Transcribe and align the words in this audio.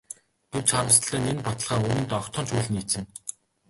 Гэвч 0.53 0.69
харамсалтай 0.75 1.19
нь 1.21 1.29
энэ 1.31 1.43
баталгаа 1.47 1.79
үнэнд 1.89 2.15
огтхон 2.19 2.45
ч 2.47 2.49
үл 2.57 2.67
нийцнэ. 2.73 3.01